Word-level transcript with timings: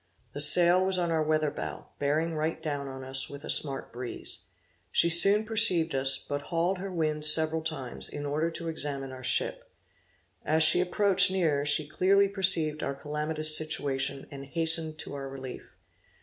The 0.33 0.41
sail 0.41 0.83
was 0.83 0.97
on 0.97 1.11
our 1.11 1.21
weather 1.21 1.51
bow, 1.51 1.89
bearing 1.99 2.33
right 2.33 2.59
down 2.59 2.87
on 2.87 3.03
us 3.03 3.29
with 3.29 3.43
a 3.45 3.51
smart 3.51 3.93
breeze. 3.93 4.45
She 4.91 5.09
soon 5.09 5.45
perceived 5.45 5.93
us, 5.93 6.17
but 6.17 6.41
hauled 6.49 6.79
her 6.79 6.91
wind 6.91 7.23
several 7.23 7.61
times, 7.61 8.09
in 8.09 8.25
order 8.25 8.49
to 8.49 8.67
examine 8.67 9.11
our 9.11 9.23
ship. 9.23 9.71
As 10.43 10.63
she 10.63 10.81
approached 10.81 11.29
nearer 11.29 11.65
she 11.65 11.87
clearly 11.87 12.27
perceived 12.27 12.81
our 12.81 12.95
calamitous 12.95 13.55
situation, 13.55 14.25
and 14.31 14.45
hastened 14.45 14.97
to 14.97 15.13
our 15.13 15.29
relief. 15.29 15.75